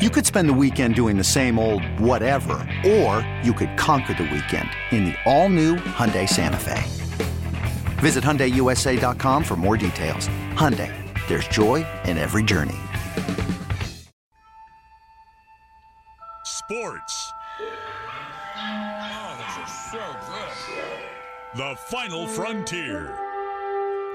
[0.00, 4.22] You could spend the weekend doing the same old whatever, or you could conquer the
[4.22, 6.82] weekend in the all-new Hyundai Santa Fe.
[8.00, 10.26] Visit HyundaiUSA.com for more details.
[10.54, 10.90] Hyundai,
[11.28, 12.78] there's joy in every journey.
[16.44, 17.32] Sports.
[18.56, 19.60] Oh,
[21.56, 23.14] the final frontier.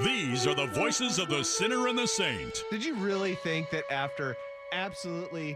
[0.04, 2.64] These are the voices of the sinner and the saint.
[2.72, 4.36] Did you really think that after
[4.72, 5.56] absolutely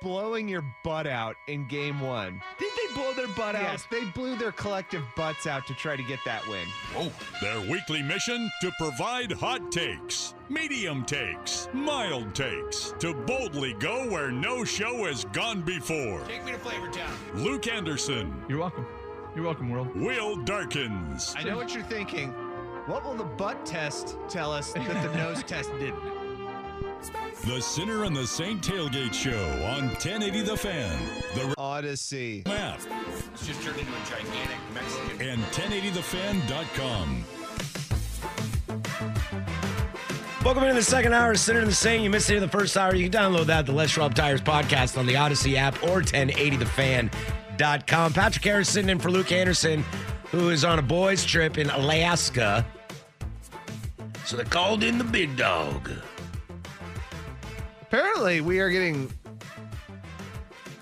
[0.00, 3.62] blowing your butt out in game one, did they blow their butt out?
[3.62, 6.66] Yes, they blew their collective butts out to try to get that win.
[6.96, 14.08] Oh, their weekly mission to provide hot takes, medium takes, mild takes, to boldly go
[14.08, 16.20] where no show has gone before.
[16.26, 17.12] Take me to Flavor Town.
[17.34, 18.86] Luke Anderson, You're welcome.
[19.34, 19.94] You're welcome, world.
[19.94, 22.30] Will Darkins, I know what you're thinking.
[22.86, 26.19] What will the butt test tell us that the nose test didn't?
[27.46, 30.98] The sinner and the saint tailgate show on 1080 The Fan,
[31.34, 32.44] the Audacy.
[32.46, 32.80] map,
[33.34, 35.20] It's just turned into a gigantic Mexican.
[35.28, 37.24] and 1080thefan.com.
[40.44, 42.02] Welcome into the second hour of Sinner and the Saint.
[42.02, 42.94] You missed it in the first hour.
[42.94, 48.12] You can download that, the Les Schwab Tires podcast on the Audacy app or 1080thefan.com.
[48.14, 49.82] Patrick Harrison sitting in for Luke Anderson,
[50.30, 52.64] who is on a boys' trip in Alaska.
[54.24, 55.90] So they called in the big dog.
[57.90, 59.12] Apparently, we are getting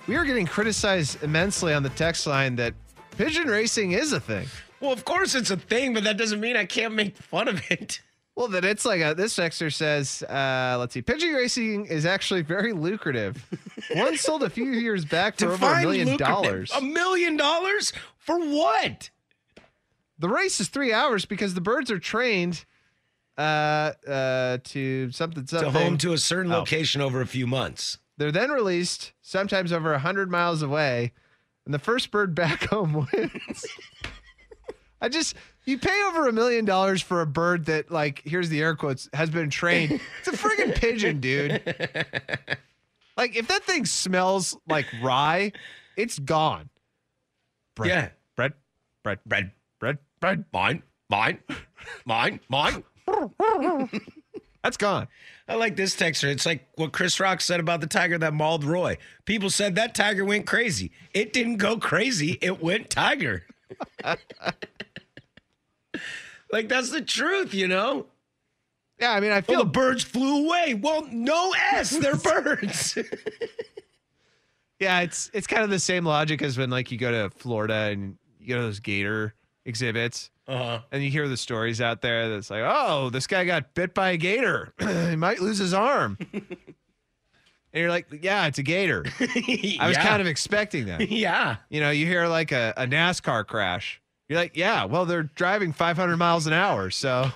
[0.06, 2.74] we are getting criticized immensely on the text line that
[3.16, 4.46] pigeon racing is a thing.
[4.80, 7.62] Well, of course it's a thing, but that doesn't mean I can't make fun of
[7.70, 8.02] it.
[8.36, 12.42] Well, then it's like a, this texter says, uh, let's see, pigeon racing is actually
[12.42, 13.44] very lucrative.
[13.94, 16.24] One sold a few years back for over a million lucrative.
[16.28, 16.70] dollars.
[16.72, 17.92] A million dollars?
[18.18, 19.10] For what?
[20.20, 22.64] The race is three hours because the birds are trained
[23.38, 26.58] uh, uh, to something To home to a certain Oh.
[26.58, 27.98] location over a few months.
[28.18, 31.12] They're then released, sometimes over hundred miles away,
[31.64, 33.64] and the first bird back home wins.
[35.00, 38.60] I just you pay over a million dollars for a bird that, like, here's the
[38.60, 40.00] air quotes, has been trained.
[40.18, 41.62] It's a friggin' pigeon, dude.
[43.16, 45.50] Like, if that thing smells like rye,
[45.96, 46.68] it's gone.
[47.74, 48.08] Bread, Yeah.
[48.36, 48.52] bread,
[49.02, 49.50] bread, Bread,
[49.80, 50.44] bread, bread.
[50.52, 51.38] mine, mine,
[52.06, 52.84] mine, mine.
[54.62, 55.08] That's gone.
[55.48, 56.28] I like this texture.
[56.28, 58.98] It's like what Chris Rock said about the tiger that mauled Roy.
[59.24, 60.90] People said that tiger went crazy.
[61.14, 62.38] It didn't go crazy.
[62.42, 63.46] It went tiger.
[66.52, 68.06] like that's the truth, you know.
[69.00, 70.74] Yeah, I mean, I oh, Well, feel the birds flew away.
[70.74, 71.90] Well, no S.
[71.90, 72.98] They're birds.
[74.80, 77.74] Yeah, it's it's kind of the same logic as when like you go to Florida
[77.74, 80.80] and you go to those gator exhibits uh-huh.
[80.90, 84.10] and you hear the stories out there that's like, oh, this guy got bit by
[84.10, 84.72] a gator.
[84.78, 86.16] he might lose his arm.
[86.32, 86.42] and
[87.74, 89.04] you're like, yeah, it's a gator.
[89.20, 91.08] I was kind of expecting that.
[91.10, 91.56] yeah.
[91.68, 94.00] You know, you hear like a, a NASCAR crash.
[94.28, 96.90] You're like, yeah, well, they're driving 500 miles an hour.
[96.90, 97.30] So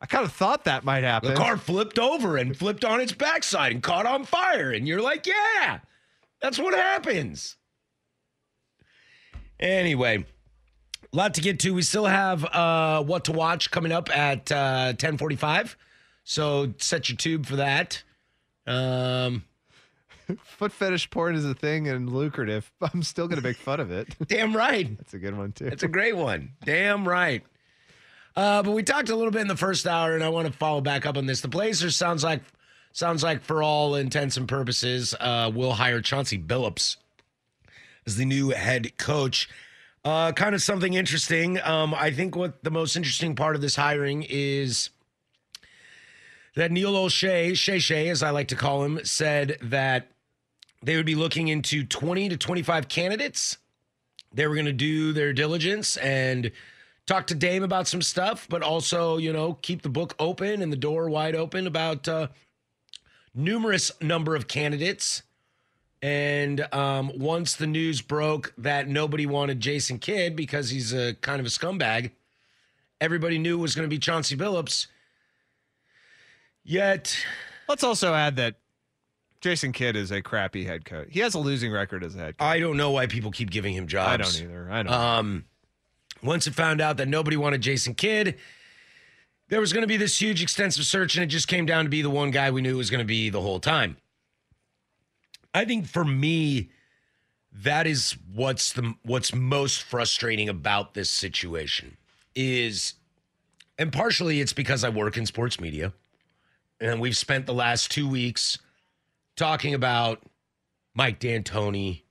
[0.00, 1.30] I kind of thought that might happen.
[1.30, 4.70] The car flipped over and flipped on its backside and caught on fire.
[4.70, 5.80] And you're like, yeah,
[6.40, 7.56] that's what happens.
[9.58, 10.24] Anyway,
[11.12, 11.74] a lot to get to.
[11.74, 15.76] We still have uh, what to watch coming up at uh, 1045.
[16.24, 18.02] So set your tube for that.
[18.66, 19.44] Um,
[20.44, 22.70] Foot fetish porn is a thing and lucrative.
[22.80, 24.14] I'm still going to make fun of it.
[24.26, 24.96] damn right.
[24.98, 25.66] That's a good one, too.
[25.66, 26.52] It's a great one.
[26.64, 27.42] Damn right.
[28.36, 30.52] Uh, but we talked a little bit in the first hour, and I want to
[30.52, 31.40] follow back up on this.
[31.40, 32.42] The Blazers sounds like
[32.92, 36.96] sounds like for all intents and purposes, uh, will hire Chauncey Billups
[38.06, 39.48] as the new head coach.
[40.04, 41.60] Uh, kind of something interesting.
[41.60, 44.90] Um, I think what the most interesting part of this hiring is
[46.56, 50.08] that Neil Olshey, Shay Shay, as I like to call him, said that
[50.82, 53.58] they would be looking into 20 to 25 candidates
[54.32, 56.50] they were going to do their diligence and
[57.06, 60.72] talk to Dame about some stuff, but also, you know, keep the book open and
[60.72, 62.28] the door wide open about uh,
[63.34, 65.22] numerous number of candidates.
[66.02, 71.40] And um, once the news broke that nobody wanted Jason Kidd because he's a kind
[71.40, 72.12] of a scumbag,
[73.00, 74.86] everybody knew it was going to be Chauncey Billups.
[76.64, 77.16] Yet,
[77.68, 78.56] Let's also add that
[79.40, 81.06] Jason Kidd is a crappy head coach.
[81.10, 82.44] He has a losing record as a head coach.
[82.44, 84.12] I don't know why people keep giving him jobs.
[84.12, 84.68] I don't either.
[84.70, 84.92] I don't.
[84.92, 85.44] Um,
[86.22, 88.36] once it found out that nobody wanted Jason Kidd,
[89.48, 91.90] there was going to be this huge, extensive search, and it just came down to
[91.90, 93.96] be the one guy we knew was going to be the whole time.
[95.54, 96.70] I think for me,
[97.52, 101.96] that is what's the what's most frustrating about this situation
[102.34, 102.94] is,
[103.78, 105.92] and partially it's because I work in sports media,
[106.80, 108.58] and we've spent the last two weeks
[109.36, 110.22] talking about
[110.94, 112.02] Mike D'Antoni.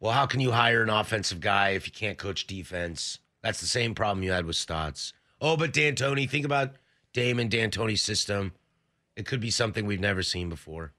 [0.00, 3.18] Well, how can you hire an offensive guy if you can't coach defense?
[3.42, 5.14] That's the same problem you had with Stotts.
[5.40, 6.72] Oh, but D'Antoni, think about
[7.14, 8.52] Damon D'Antoni's system.
[9.16, 10.92] It could be something we've never seen before.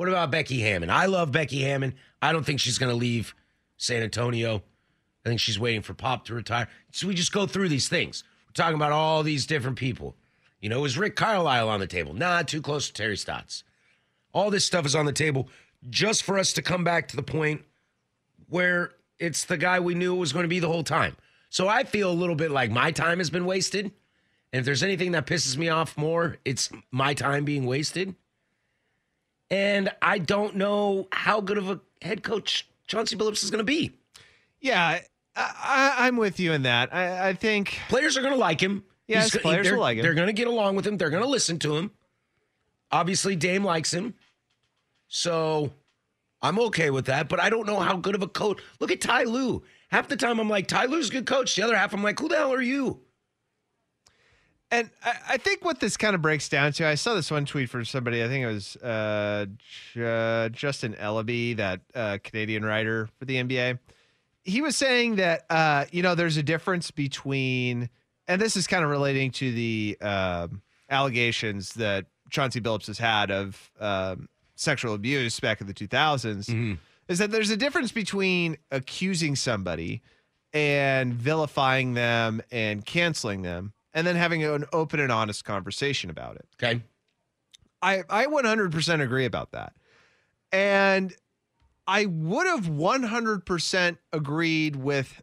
[0.00, 0.88] What about Becky Hammon?
[0.88, 1.94] I love Becky Hammon.
[2.22, 3.34] I don't think she's going to leave
[3.76, 4.62] San Antonio.
[5.26, 6.68] I think she's waiting for Pop to retire.
[6.90, 8.24] So we just go through these things.
[8.46, 10.16] We're talking about all these different people.
[10.62, 12.14] You know, is Rick Carlisle on the table?
[12.14, 13.62] Nah, too close to Terry Stotts.
[14.32, 15.50] All this stuff is on the table
[15.90, 17.60] just for us to come back to the point
[18.48, 21.14] where it's the guy we knew it was going to be the whole time.
[21.50, 23.92] So I feel a little bit like my time has been wasted.
[24.50, 28.14] And if there's anything that pisses me off more, it's my time being wasted.
[29.50, 33.64] And I don't know how good of a head coach Chauncey Billups is going to
[33.64, 33.92] be.
[34.60, 35.02] yeah, I,
[35.36, 36.94] I, I'm with you in that.
[36.94, 38.84] I, I think Players are going to like him.
[39.06, 40.02] Yes, He's- players will like him.
[40.02, 40.96] They're going to get along with him.
[40.96, 41.90] They're going to listen to him.
[42.92, 44.14] Obviously, Dame likes him.
[45.08, 45.72] So
[46.42, 48.60] I'm okay with that, but I don't know how good of a coach.
[48.78, 49.62] Look at Ty Lue.
[49.90, 51.54] Half the time I'm like, Ty Lue's a good coach.
[51.56, 53.00] The other half I'm like, who the hell are you?
[54.70, 57.44] And I, I think what this kind of breaks down to, I saw this one
[57.44, 58.22] tweet from somebody.
[58.22, 59.46] I think it was uh,
[59.94, 63.78] J- Justin Ellaby, that uh, Canadian writer for the NBA.
[64.44, 67.90] He was saying that uh, you know there's a difference between,
[68.28, 73.30] and this is kind of relating to the um, allegations that Chauncey Billups has had
[73.30, 76.78] of um, sexual abuse back in the 2000s.
[77.08, 80.00] Is that there's a difference between accusing somebody
[80.52, 86.36] and vilifying them and canceling them and then having an open and honest conversation about
[86.36, 86.48] it.
[86.62, 86.82] Okay.
[87.82, 89.72] I I 100% agree about that.
[90.52, 91.14] And
[91.86, 95.22] I would have 100% agreed with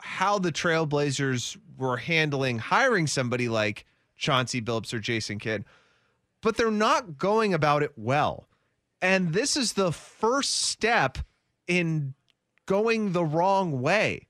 [0.00, 3.86] how the Trailblazers were handling hiring somebody like
[4.16, 5.64] Chauncey Billups or Jason Kidd,
[6.42, 8.48] but they're not going about it well.
[9.00, 11.18] And this is the first step
[11.66, 12.14] in
[12.66, 14.28] going the wrong way.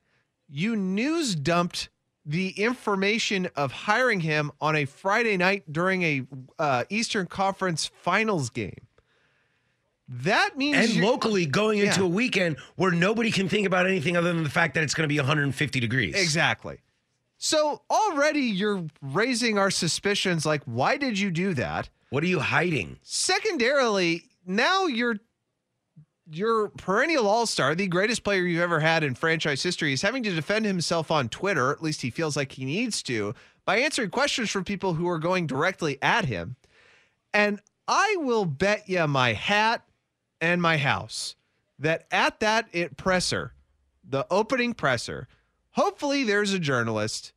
[0.48, 1.88] You news dumped
[2.26, 6.22] the information of hiring him on a Friday night during a
[6.58, 8.86] uh, Eastern Conference Finals game.
[10.08, 12.06] That means And locally going into Yeah.
[12.06, 15.08] a weekend where nobody can think about anything other than the fact that it's going
[15.08, 16.14] to be 150 degrees.
[16.14, 16.78] Exactly.
[17.38, 21.88] So already you're raising our suspicions like why did you do that?
[22.10, 22.98] What are you hiding?
[23.02, 25.16] Secondarily, now you're
[26.30, 30.34] your perennial all-star, the greatest player you've ever had in franchise history is having to
[30.34, 33.34] defend himself on Twitter, at least he feels like he needs to,
[33.64, 36.56] by answering questions from people who are going directly at him.
[37.32, 39.84] And I will bet you my hat
[40.40, 41.36] and my house
[41.78, 43.52] that at that it presser,
[44.08, 45.28] the opening presser,
[45.72, 47.32] hopefully there's a journalist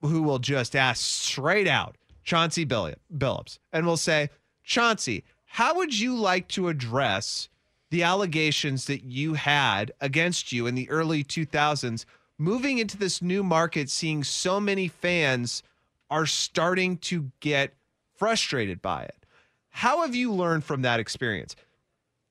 [0.00, 4.30] who will just ask straight out Chauncey Billups and will say,
[4.62, 7.48] Chauncey, how would you like to address
[7.94, 12.04] the allegations that you had against you in the early 2000s,
[12.38, 15.62] moving into this new market, seeing so many fans
[16.10, 17.72] are starting to get
[18.16, 19.24] frustrated by it?
[19.68, 21.54] How have you learned from that experience?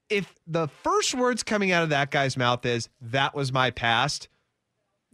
[0.09, 4.27] If the first words coming out of that guy's mouth is, that was my past,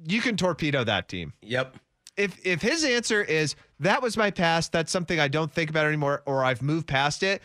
[0.08, 1.77] you can torpedo that team Yep.
[2.18, 5.86] if if his answer is that was my past, that's something I don't think about
[5.86, 7.44] anymore, or I've moved past it,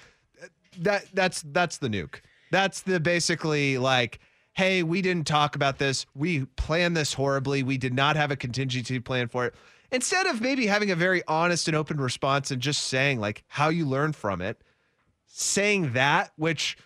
[0.79, 2.21] that that's that's the nuke.
[2.55, 4.21] That's the basically like,
[4.53, 6.07] hey, we didn't talk about this.
[6.15, 7.65] We planned this horribly.
[7.65, 9.55] We did not have a contingency plan for it.
[9.91, 13.71] Instead of maybe having a very honest and open response and just saying like how
[13.71, 14.63] you learn from it,
[15.27, 16.77] saying that, which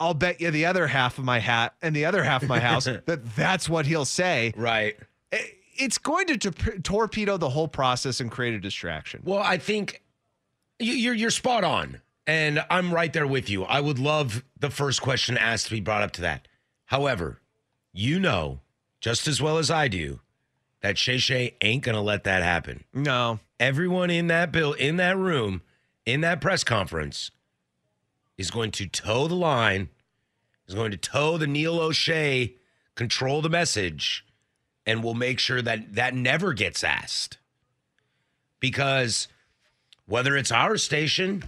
[0.00, 2.60] I'll bet you the other half of my hat and the other half of my
[2.60, 4.96] house that that's what he'll say Right.
[5.76, 9.20] it's going to tor- torpedo the whole process and create a distraction.
[9.24, 10.02] Well, I think
[10.78, 13.64] you're you're spot on, and I'm right there with you.
[13.64, 16.48] I would love the first question asked to be brought up to that.
[16.86, 17.40] However,
[17.92, 18.60] you know
[19.00, 20.20] just as well as I do
[20.80, 22.84] that Shay Shay ain't gonna let that happen.
[22.92, 25.62] No, Everyone in that bill in that room
[26.04, 27.30] in that press conference
[28.36, 29.88] is going to toe the line,
[30.66, 32.54] is going to toe the Neil Olshey,
[32.96, 34.26] control the message,
[34.84, 37.38] and will make sure that that never gets asked.
[38.58, 39.28] Because
[40.06, 41.44] whether it's our station,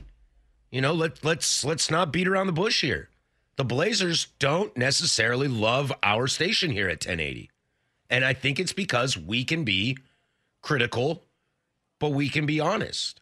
[0.75, 3.09] You know, let let's let's not beat around the bush here.
[3.55, 7.49] The Blazers don't necessarily love our station here at 1080.
[8.11, 9.97] And I think it's because we can be
[10.63, 11.23] critical,
[12.01, 13.21] but we can be honest.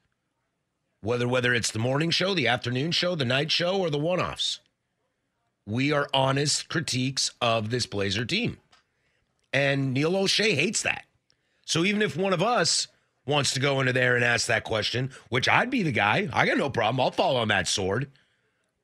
[1.03, 4.61] Whether whether it's the morning show, the afternoon show, the night show, or the one-offs.
[5.67, 8.61] We are honest critiques of this Blazer team.
[9.53, 11.05] And Neil Olshey hates that.
[11.67, 12.89] So even if one of us
[13.27, 16.47] wants to go into there and ask that question, which I'd be the guy, I
[16.47, 17.01] got no problem.
[17.01, 18.11] I'll fall on that sword.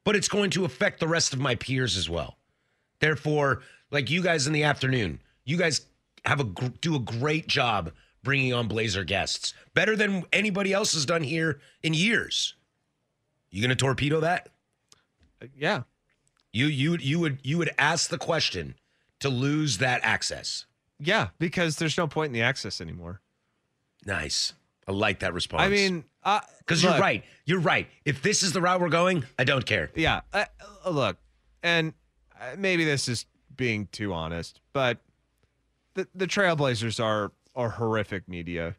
[0.04, 2.38] But it's going to affect the rest of my peers as well.
[3.00, 5.82] Therefore, like you guys in the afternoon, you guys
[6.24, 6.44] have a
[6.80, 7.92] do a great job
[8.22, 12.54] bringing on Blazer guests, better than anybody else has done here in years.
[13.50, 14.48] You going to torpedo that?
[15.42, 15.82] Uh, yeah.
[16.52, 18.74] You you you would you would ask the question
[19.20, 20.66] to lose that access.
[20.98, 23.20] Yeah, because there's no point in the access anymore.
[24.04, 24.54] Nice.
[24.86, 25.62] I like that response.
[25.62, 27.24] I mean, uh, because you're right.
[27.44, 27.88] You're right.
[28.04, 29.90] If this is the route we're going, I don't care.
[29.94, 30.22] Yeah.
[30.32, 30.44] Uh,
[30.84, 31.18] uh, look,
[31.62, 31.92] and
[32.40, 34.98] uh, maybe this is being too honest, but
[35.94, 38.76] the the Trailblazers are a horrific media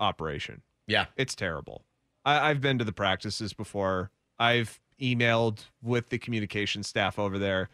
[0.00, 0.62] operation.
[0.86, 1.06] Yeah.
[1.16, 1.84] It's terrible.
[2.24, 4.10] I, I've been to the practices before.
[4.38, 7.68] I've emailed with the communication staff over there.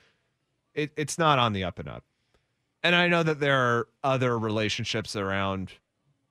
[0.75, 2.05] It, it's not on the up and up.
[2.83, 5.73] And I know that there are other relationships around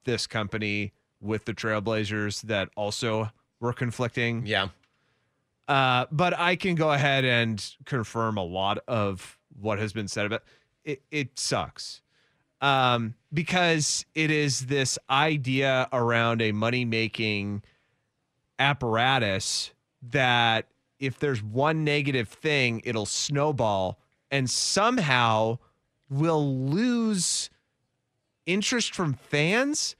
[0.08, 4.48] this company with the Trailblazers that also were conflicting.
[4.48, 4.70] Yeah.
[5.68, 10.26] Uh, but I can go ahead and confirm a lot of what has been said
[10.26, 10.44] about
[10.84, 11.04] it.
[11.12, 12.02] It sucks
[12.62, 17.64] um, because it is this idea around a money making
[18.58, 19.72] apparatus
[20.02, 20.68] that
[21.00, 24.00] if there's one negative thing, it'll snowball
[24.32, 25.60] and somehow
[26.10, 27.50] will lose
[28.46, 29.97] interest from fans,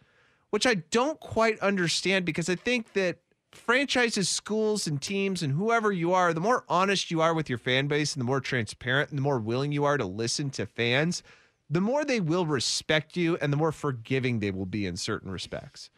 [0.50, 3.18] which I don't quite understand because I think that
[3.52, 7.58] franchises, schools, and teams, and whoever you are, the more honest you are with your
[7.58, 10.66] fan base and the more transparent and the more willing you are to listen to
[10.66, 11.24] fans,
[11.70, 15.32] the more they will respect you and the more forgiving they will be in certain
[15.32, 15.90] respects.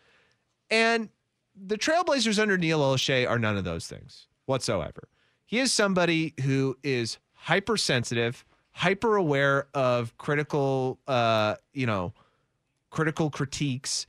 [0.70, 1.10] And
[1.56, 5.10] the Trailblazers under Neil Olshey are none of those things whatsoever.
[5.46, 12.14] He is somebody who is hypersensitive, hyper aware of critical, uh, you know,
[12.90, 14.06] critical critiques.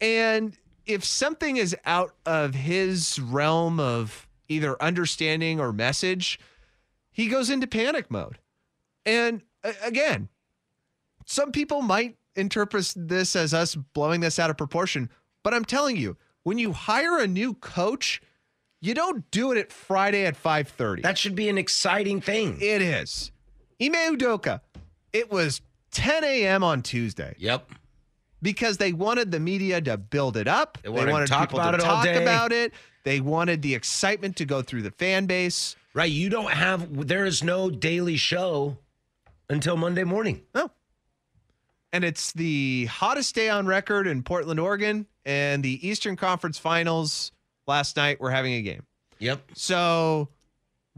[0.00, 6.38] And if something is out of his realm of either understanding or message,
[7.10, 8.38] he goes into panic mode.
[9.04, 9.42] And
[9.82, 10.28] again,
[11.26, 15.10] some people might interpret this as us blowing this out of proportion,
[15.42, 18.22] but I'm telling you, when you hire a new coach,
[18.80, 21.02] you don't do it at Friday at 5:30.
[21.02, 22.58] That should be an exciting thing.
[22.60, 23.32] It is.
[23.82, 24.60] Ime Udoka,
[25.12, 26.62] it was 10 a.m.
[26.62, 27.70] on Tuesday Yep.
[28.42, 30.78] Because they wanted the media to build it up.
[30.82, 32.72] They wanted to wanted talk people about to it talk about it.
[33.04, 35.76] They wanted the excitement to go through the fan base.
[35.94, 36.10] Right.
[36.10, 38.76] You don't have there is no daily show
[39.48, 40.42] until Monday morning.
[40.54, 40.70] No.
[41.92, 47.32] And it's the hottest day on record in Portland, Oregon, and the Eastern Conference Finals
[47.66, 48.84] last night were having a game.
[49.20, 49.42] Yep.
[49.54, 50.28] So,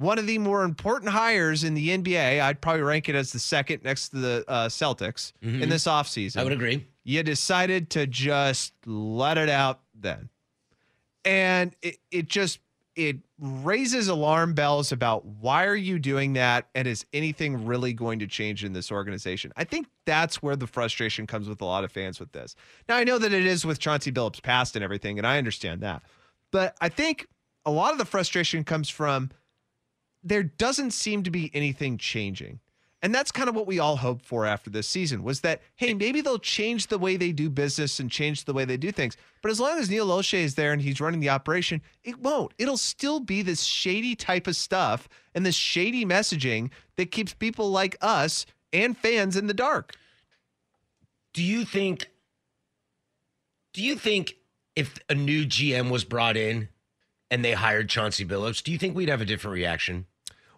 [0.01, 3.39] one of the more important hires in the NBA, I'd probably rank it as the
[3.39, 6.39] second next to the uh, Celtics in this offseason.
[6.39, 6.87] I would agree.
[7.05, 10.31] You decided to just let it out then.
[11.27, 12.61] And it, it just
[12.97, 18.21] it raises alarm bells about why are you doing that and is anything really going
[18.21, 19.53] to change in this organization?
[19.55, 22.57] I think that's where the frustration comes with a lot of fans with this.
[22.89, 25.83] Now I know that it is with Chauncey Billups past and everything and I understand
[25.83, 26.03] that.
[26.51, 27.29] But I think
[27.67, 29.31] a lot of the frustration comes from
[30.23, 32.61] there doesn't seem to be anything changing.
[33.03, 35.95] And that's kind of what we all hoped for after this season was that, hey,
[35.95, 39.17] maybe they'll change the way they do business and change the way they do things.
[39.43, 42.53] But as long as Neil Olshey is there and he's running the operation, it won't.
[42.59, 47.71] It'll still be this shady type of stuff and this shady messaging that keeps people
[47.71, 49.95] like us and fans in the dark.
[51.33, 52.07] Do you think
[53.73, 54.37] do you think
[54.75, 56.69] if a new GM was brought in
[57.31, 60.07] and they hired Chauncey Billups, do you think we'd have a different reaction?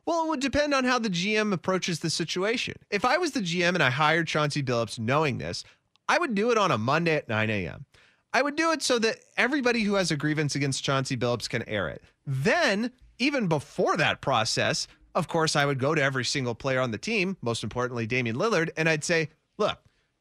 [0.05, 2.75] Well, it would depend on how the GM approaches the situation.
[2.91, 5.63] If I was the GM and I hired Chauncey Billups knowing this,
[6.09, 7.85] I would do it on a Monday at 9 a.m.
[8.33, 11.63] I would do it so that everybody who has a grievance against Chauncey Billups can
[11.69, 12.03] air it.
[12.27, 16.91] Then, even before that process, of course, I would go to every single player on
[16.91, 19.29] the team, most importantly, Damian Lillard, and I'd say,
[19.59, 19.79] look,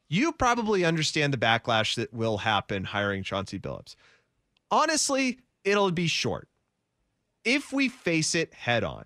[0.09, 3.95] you probably understand the backlash that will happen hiring Chauncey Billups.
[4.69, 6.49] Honestly, it'll be short
[7.43, 9.05] if we face it head on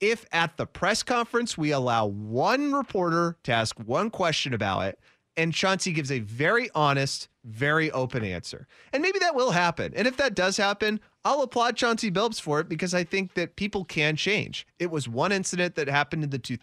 [0.00, 4.98] if at the press conference we allow one reporter to ask one question about it
[5.36, 8.66] and Chauncey gives a very honest, very open answer.
[8.92, 9.92] And maybe that will happen.
[9.94, 13.56] And if that does happen, I'll applaud Chauncey Billups for it because I think that
[13.56, 14.66] people can change.
[14.78, 16.58] It was one incident that happened in the 2000s.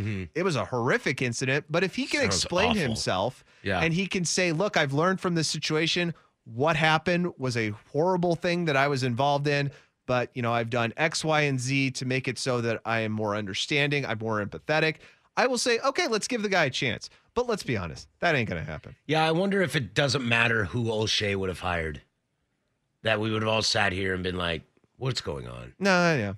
[0.00, 0.24] Mm-hmm.
[0.34, 2.82] It was a horrific incident, but if he can Sounds explain awful.
[2.82, 3.80] himself Yeah.
[3.80, 6.12] and he can say, "Look, I've learned from this situation.
[6.44, 9.70] What happened was a horrible thing that I was involved in."
[10.08, 13.00] But you know, I've done X, Y, and Z to make it so that I
[13.00, 14.04] am more understanding.
[14.06, 14.96] I'm more empathetic.
[15.36, 17.10] I will say, okay, let's give the guy a chance.
[17.34, 18.96] But let's be honest, that ain't gonna happen.
[19.06, 22.00] Yeah, I wonder if it doesn't matter who Olshey would have hired.
[23.02, 24.62] That we would have all sat here and been like,
[24.96, 26.32] "What's going on?" No, yeah.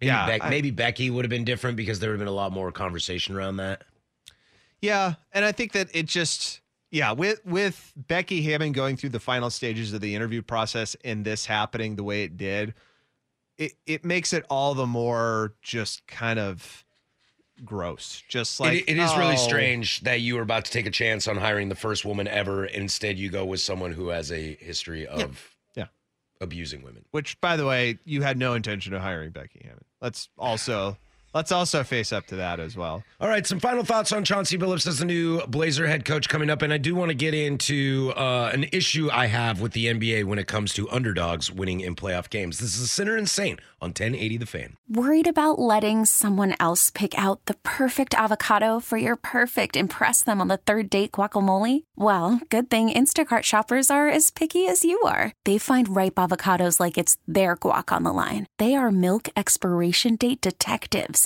[0.00, 2.32] Maybe, Yeah, I- maybe Becky would have been different because there would have been a
[2.32, 3.84] lot more conversation around that.
[4.80, 6.60] Yeah, and I think that it just
[6.96, 11.26] yeah, with with Becky Hammon going through the final stages of the interview process and
[11.26, 12.72] this happening the way it did,
[13.58, 16.86] it it makes it all the more just kind of
[17.66, 18.22] gross.
[18.28, 20.90] Just like it, it is really oh, strange that you were about to take a
[20.90, 22.64] chance on hiring the first woman ever.
[22.64, 25.88] Instead, you go with someone who has a history of Yeah.
[26.40, 27.04] abusing women.
[27.10, 29.84] Which, by the way, you had no intention of hiring Becky Hammon.
[30.00, 30.96] Let's also
[31.36, 33.04] let's also face up to that as well.
[33.20, 36.48] All right, some final thoughts on Chauncey Billups as the new Blazer head coach coming
[36.48, 39.86] up, and I do want to get into uh, an issue I have with the
[39.86, 42.58] NBA when it comes to underdogs winning in playoff games.
[42.58, 44.76] This is Sinner and Saint on 1080 The Fan.
[44.88, 50.40] Worried about letting someone else pick out the perfect avocado for your perfect impress them
[50.40, 51.84] on the third date guacamole?
[51.96, 55.32] Well, good thing Instacart shoppers are as picky as you are.
[55.44, 58.46] They find ripe avocados like it's their guac on the line.
[58.58, 61.25] They are milk expiration date detectives.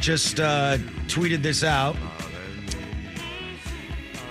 [0.00, 1.96] just uh, tweeted this out.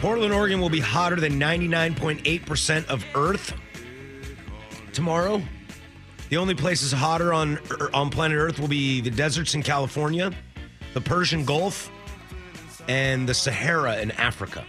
[0.01, 3.53] Portland, Oregon will be hotter than 99.8% of Earth
[4.93, 5.41] tomorrow.
[6.29, 10.31] The only places hotter on er, on planet Earth will be the deserts in California,
[10.93, 11.91] the Persian Gulf,
[12.87, 14.65] and the Sahara in Africa.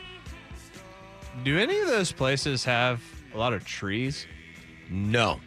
[1.44, 3.02] Do any of those places have
[3.34, 4.26] a lot of trees?
[4.90, 5.38] No,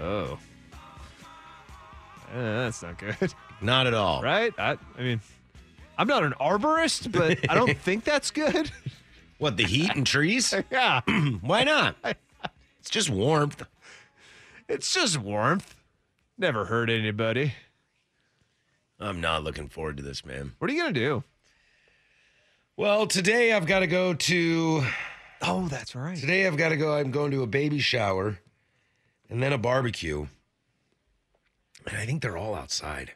[0.00, 0.38] Oh.
[2.34, 3.34] Eh, that's not good.
[3.60, 4.22] not at all.
[4.22, 4.52] Right?
[4.58, 5.20] I, I mean,
[5.98, 8.70] I'm not an arborist, but I don't think that's good.
[9.38, 10.54] What, the heat and trees?
[10.70, 11.00] yeah.
[11.40, 11.96] Why not?
[12.80, 13.64] It's just warmth.
[14.68, 15.74] It's just warmth.
[16.38, 17.54] Never hurt anybody.
[18.98, 20.52] I'm not looking forward to this, man.
[20.58, 21.24] What are you going to do?
[22.76, 24.84] Well, today I've got to go to
[25.42, 26.16] Oh, that's right.
[26.16, 26.94] Today I've got to go.
[26.94, 28.38] I'm going to a baby shower
[29.28, 30.26] and then a barbecue.
[31.86, 33.12] And I think they're all outside.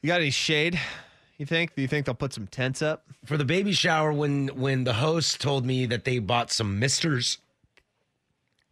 [0.00, 0.78] You got any shade?
[1.38, 1.74] You think?
[1.74, 3.04] Do you think they'll put some tents up?
[3.24, 7.38] For the baby shower, when when the host told me that they bought some misters,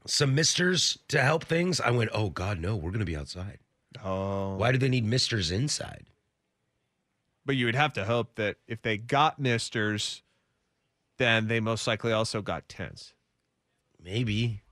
[0.04, 2.76] some misters to help things, I went, "Oh God, no!
[2.76, 3.58] We're going to be outside.
[4.04, 4.56] Oh.
[4.56, 6.06] Why do they need misters inside?"
[7.44, 10.22] But you would have to hope that if they got misters,
[11.18, 13.14] then they most likely also got tents.
[14.02, 14.62] Maybe.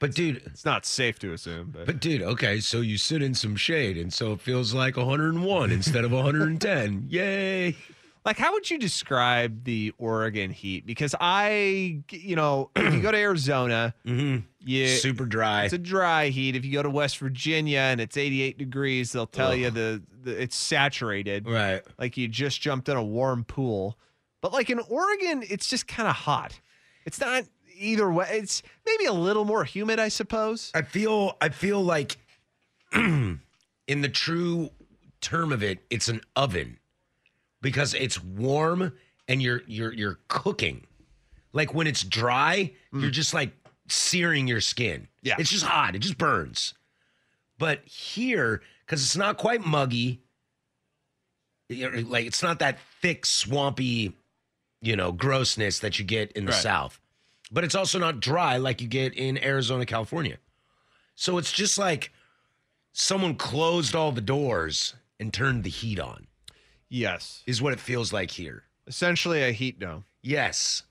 [0.00, 3.34] But dude, It's not safe to assume, but, but dude, okay, so you sit in
[3.34, 7.06] some shade, and so it feels like 101 instead of 110.
[7.10, 7.76] Yay!
[8.22, 10.84] like how would you describe the Oregon heat?
[10.84, 14.44] Because I, you know, if you go to Arizona, Mm-hmm.
[14.60, 15.64] you Super dry.
[15.64, 16.54] It's a dry heat.
[16.56, 20.42] If you go to West Virginia and it's 88 degrees, they'll tell you the, the
[20.42, 21.48] it's saturated.
[21.48, 21.82] right.
[21.98, 23.98] Like you just jumped in a warm pool.
[24.42, 26.58] But like in Oregon, it's just kind of hot.
[27.06, 27.44] It's not
[27.80, 28.26] either way.
[28.30, 30.70] It's maybe a little more humid, I suppose.
[30.74, 32.18] I feel I feel like
[32.92, 33.40] in
[33.86, 34.70] the true
[35.20, 36.78] term of it, it's an oven
[37.62, 38.92] because it's warm
[39.28, 40.86] and you're you're you're cooking.
[41.52, 43.00] Like when it's dry, mm.
[43.00, 43.52] you're just like
[43.88, 45.08] searing your skin.
[45.22, 45.36] Yeah.
[45.38, 45.94] It's just hot.
[45.96, 46.74] It just burns.
[47.58, 50.22] But here, because it's not quite muggy,
[51.68, 54.16] like it's not that thick, swampy,
[54.80, 56.62] you know, grossness that you get in the Right.
[56.62, 57.00] South.
[57.50, 60.38] But it's also not dry like you get in Arizona, California.
[61.14, 62.12] So it's just like
[62.92, 66.26] someone closed all the doors and turned the heat on,
[66.88, 67.42] Yes.
[67.46, 68.64] is what it feels like here.
[68.86, 70.04] Essentially a heat dome.
[70.22, 70.84] Yes.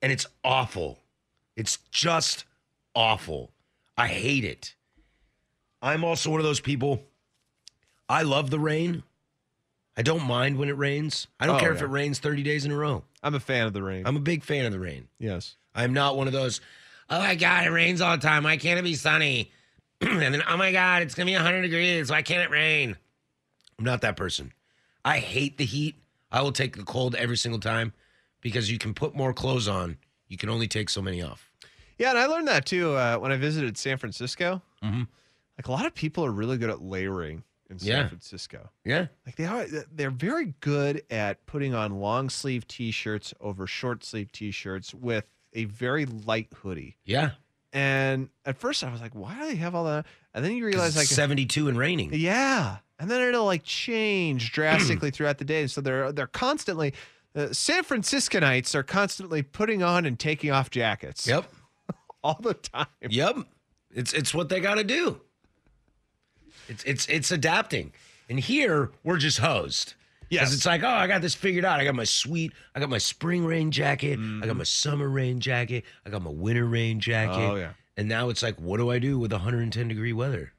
[0.00, 0.98] And it's awful.
[1.56, 2.44] It's just
[2.94, 3.52] awful.
[3.96, 4.74] I hate it.
[5.80, 7.02] I'm also one of those people.
[8.08, 9.02] I love the rain.
[9.96, 11.26] I don't mind when it rains.
[11.40, 13.04] I don't Oh, care if it rains 30 days in a row.
[13.22, 14.04] I'm a fan of the rain.
[14.06, 15.08] I'm a big fan of the rain.
[15.18, 15.56] yes.
[15.74, 16.60] I'm not one of those,
[17.08, 18.42] oh my God, it rains all the time.
[18.44, 19.50] Why can't it be sunny?
[20.02, 22.10] and then, oh my God, it's going to be 100 degrees.
[22.10, 22.94] Why can't it rain?
[23.78, 24.52] I'm not that person.
[25.02, 25.96] I hate the heat.
[26.30, 27.94] I will take the cold every single time
[28.42, 29.96] because you can put more clothes on.
[30.28, 31.50] You can only take so many off.
[31.98, 34.60] Yeah, and I learned that too uh, when I visited San Francisco.
[34.84, 35.06] Mhm.
[35.56, 38.08] Like a lot of people are really good at layering in San Yeah.
[38.08, 38.70] Francisco.
[38.84, 39.06] Yeah.
[39.26, 44.30] Like they are, they're very good at putting on long sleeve T-shirts over short sleeve
[44.30, 46.96] T-shirts with a very light hoodie.
[47.04, 47.30] Yeah.
[47.72, 50.06] And at first I was like, why do they have all that?
[50.34, 52.10] And then you realize like, 72 and raining.
[52.14, 55.66] yeah, and then it'll like change drastically throughout the day.
[55.66, 56.94] So they're they're constantly.
[57.34, 61.50] Uh, San Franciscanites are constantly putting on and taking off jackets Yep.
[62.22, 62.86] all the time.
[63.08, 63.36] Yep.
[63.94, 65.20] It's it's what they got to do.
[66.68, 67.92] It's it's it's adapting.
[68.28, 69.94] And here we're just hosed.
[70.32, 70.54] Yes.
[70.54, 71.78] it's like, oh, I got this figured out.
[71.78, 74.66] I got my sweet, I got my spring rain jacket, I got my mm.
[74.66, 77.38] summer rain jacket, I got my winter rain jacket.
[77.38, 77.72] Oh, yeah.
[77.98, 80.54] And now it's like, what do I do with 110 degree weather?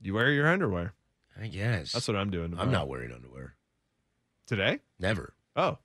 [0.00, 0.94] You wear your underwear.
[1.38, 1.92] I guess.
[1.92, 2.54] That's what I'm doing.
[2.58, 3.54] I'm not wearing underwear.
[4.46, 4.80] today.
[4.98, 5.34] Never.
[5.56, 5.78] Oh,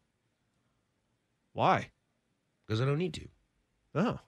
[1.54, 1.90] why?
[2.66, 3.28] Because I don't need to.
[3.96, 4.20] Oh,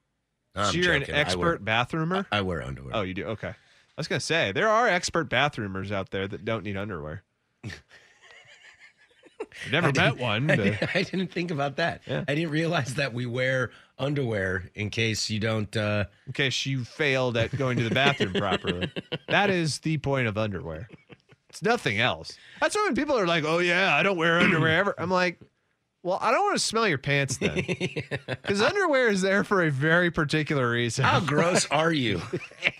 [0.56, 1.10] I'm so you're joking.
[1.10, 2.26] an I expert bathroomer.
[2.32, 2.92] I wear underwear.
[2.96, 3.26] oh, you do.
[3.28, 3.54] Okay.
[4.00, 7.22] I was gonna say there are expert bathroomers out there that don't need underwear.
[7.66, 7.82] I've
[9.74, 10.50] never I met one.
[10.50, 12.04] I didn't, I didn't think about that.
[12.08, 12.24] Yeah.
[12.26, 15.76] I didn't realize that we wear underwear in case you don't.
[15.76, 18.90] Uh, in case you failed at going to the bathroom properly.
[19.28, 20.88] That is the point of underwear.
[21.50, 22.38] It's nothing else.
[22.62, 25.42] That's why when people are like, "Oh yeah, I don't wear underwear ever," I'm like,
[26.04, 27.56] "Well, I don't want to smell your pants then,
[28.28, 32.22] because underwear is there for a very particular reason." how gross are you?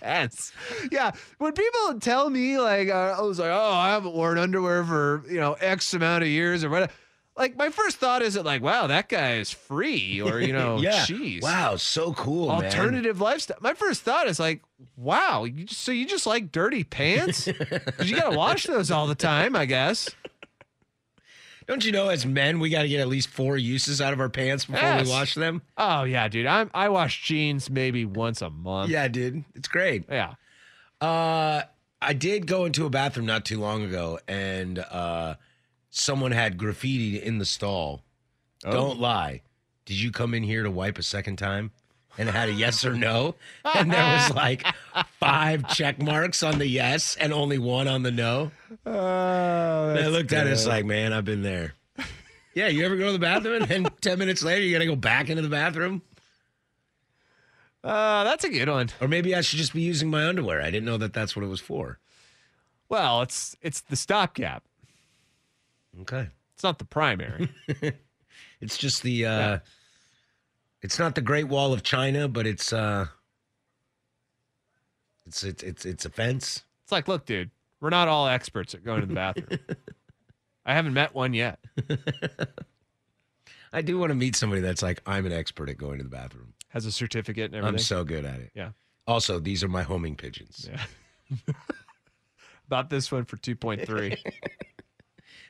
[0.02, 0.52] yes,
[0.90, 1.12] yeah.
[1.38, 5.22] When people tell me like, uh, I was like, "Oh, I haven't worn underwear for
[5.28, 6.92] you know X amount of years or whatever,"
[7.36, 11.04] like my first thought isn't like, "Wow, that guy is free," or you know, yeah.
[11.04, 12.64] "Jeez, Wow, so cool, man.
[12.64, 13.58] alternative lifestyle.
[13.60, 14.62] My first thought is like,
[14.96, 17.44] wow, you just, so you just like dirty pants?
[17.46, 20.08] Because you got to wash those all the time, I guess.
[21.66, 24.20] Don't you know, as men, we got to get at least four uses out of
[24.20, 25.06] our pants before Yes.
[25.06, 25.62] we wash them?
[25.76, 26.46] Oh yeah, dude.
[26.46, 28.90] I'm I wash jeans maybe once a month.
[28.90, 29.44] Yeah, dude.
[29.54, 30.04] It's great.
[30.08, 30.34] Yeah.
[31.00, 31.62] Uh,
[32.02, 35.34] I did go into a bathroom not too long ago, and uh,
[35.90, 38.02] someone had graffiti in the stall.
[38.64, 38.70] Oh.
[38.72, 39.42] Don't lie.
[39.86, 41.70] Did you come in here to wipe a second time?
[42.18, 44.66] And it had a yes or no, and there was like
[45.18, 48.50] five check marks on the yes and only one on the no.
[48.84, 51.74] Oh, And I looked at it, it's like, man, I've been there.
[52.54, 54.86] Yeah, you ever go to the bathroom and then 10 minutes later you got to
[54.86, 56.02] go back into the bathroom?
[57.84, 58.90] uh, that's a good one.
[59.00, 60.60] Or maybe I should just be using my underwear.
[60.60, 61.98] I didn't know that that's what it was for.
[62.88, 64.64] Well, it's it's the stopgap.
[66.02, 66.26] Okay.
[66.54, 67.48] It's not the primary.
[68.60, 69.58] It's just the uh
[70.82, 73.06] it's not the Great Wall of China, but it's uh
[75.26, 76.64] it's it's it's it's a fence.
[76.82, 79.60] it's like, look, dude, we're not all experts at going to the bathroom.
[80.66, 81.58] I haven't met one yet.
[83.72, 86.10] I do want to meet somebody that's like I'm an expert at going to the
[86.10, 86.54] bathroom.
[86.68, 87.74] Has a certificate and everything.
[87.76, 88.50] I'm so good at it.
[88.54, 88.70] yeah.
[89.06, 90.68] Also, these are my homing pigeons.
[90.70, 91.54] Yeah.
[92.66, 94.12] About this one for 2.3.
[94.12, 94.20] It'll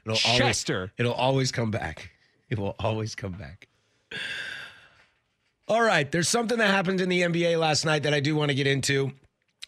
[0.07, 0.93] always Chester.
[0.97, 2.11] It'll always come back.
[2.49, 3.69] It will always come back.
[5.71, 6.11] All right.
[6.11, 8.67] There's something that happened in the NBA last night that I do want to get
[8.67, 9.13] into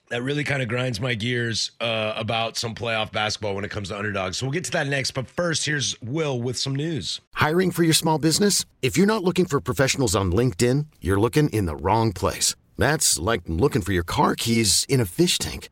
[0.09, 3.91] that really kind of grinds my gears uh, about some playoff basketball when it comes
[3.91, 4.37] to underdogs.
[4.37, 5.13] So we'll get to that next.
[5.13, 7.21] But first, here's Will with some news.
[7.35, 8.65] Hiring for your small business?
[8.83, 12.57] If you're not looking for professionals on LinkedIn, you're looking in the wrong place.
[12.77, 15.69] That's like looking for your car keys in a fish tank.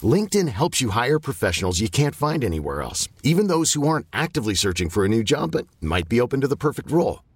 [0.00, 4.54] LinkedIn helps you hire professionals you can't find anywhere else, even those who aren't actively
[4.54, 7.18] searching for a new job but might be open to the perfect role.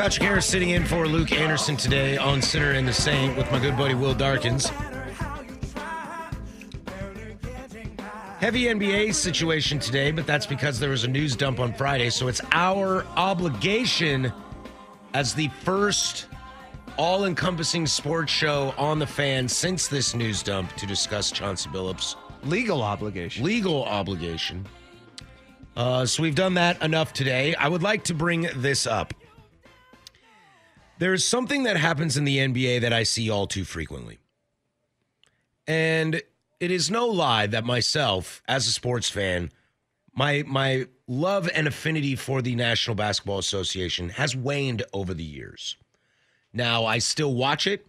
[0.00, 3.58] Patrick Harris sitting in for Luke Anderson today on Sinner and the Saint with my
[3.58, 4.66] good buddy Will Darkins.
[8.38, 12.08] Heavy NBA situation today, but that's because there was a news dump on Friday.
[12.08, 14.32] So it's our obligation
[15.12, 16.28] as the first
[16.96, 22.16] all encompassing sports show on the fan since this news dump to discuss Chauncey Billups.
[22.44, 23.44] Legal obligation.
[23.44, 24.64] Legal obligation.
[25.76, 27.54] Uh, so we've done that enough today.
[27.56, 29.12] I would like to bring this up.
[31.00, 34.18] There's something that happens in the NBA that I see all too frequently.
[35.66, 36.20] And
[36.60, 39.50] it is no lie that myself, as a sports fan,
[40.12, 45.78] my my love and affinity for the National Basketball Association has waned over the years.
[46.52, 47.86] Now, I still watch it,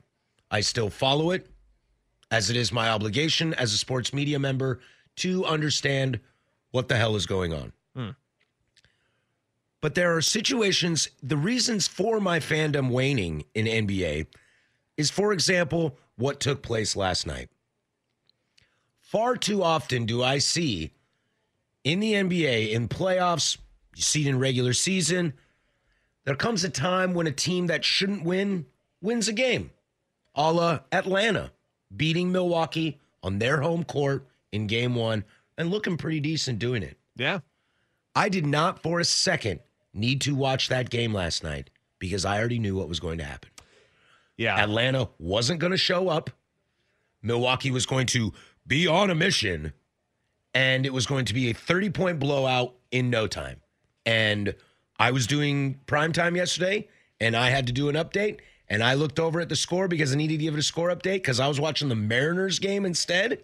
[0.50, 1.48] I still follow it,
[2.32, 4.80] as it is my obligation as a sports media member
[5.18, 6.22] to understand
[6.72, 7.74] what the hell is going on.
[7.94, 8.10] Hmm.
[9.82, 14.28] But there are situations, the reasons for my fandom waning in NBA
[14.96, 17.50] is, for example, what took place last night.
[19.00, 20.92] Far too often do I see
[21.84, 23.58] in the NBA, in playoffs,
[23.96, 25.34] you see it in regular season,
[26.26, 28.68] there comes a time when a team that shouldn't win
[29.02, 29.72] wins a game,
[30.36, 31.52] a la Atlanta,
[31.96, 35.26] beating Milwaukee on their home court in game one
[35.58, 36.98] and looking pretty decent doing it.
[37.16, 37.40] Yeah.
[38.16, 39.62] I did not for a second
[39.94, 43.24] need to watch that game last night because I already knew what was going to
[43.24, 43.50] happen.
[44.38, 44.58] Yeah.
[44.58, 46.30] Atlanta wasn't going to show up.
[47.22, 48.34] Milwaukee was going to
[48.66, 49.74] be on a mission
[50.54, 53.62] and it was going to be a 30 point blowout in no time.
[54.06, 54.56] And
[55.00, 56.88] I was doing prime time yesterday
[57.20, 60.14] and I had to do an update and I looked over at the score because
[60.14, 62.86] I needed to give it a score update because I was watching the Mariners game
[62.86, 63.44] instead.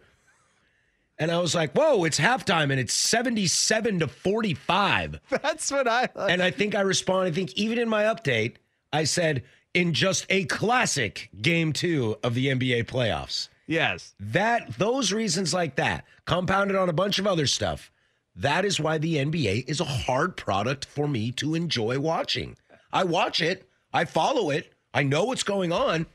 [1.20, 5.20] And I was like, whoa, it's halftime and it's 77 to 45.
[5.30, 6.32] That's what I like.
[6.32, 8.56] And I think I responded, I think even in my update,
[8.94, 13.50] I said, in just a classic game two of the NBA playoffs.
[13.66, 14.16] Yes.
[14.20, 17.92] That those reasons like that, compounded on a bunch of other stuff,
[18.36, 22.56] that is why the NBA is a hard product for me to enjoy watching.
[22.94, 26.06] I watch it, I follow it, I know what's going on,